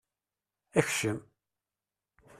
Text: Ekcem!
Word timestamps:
Ekcem! 0.79 1.19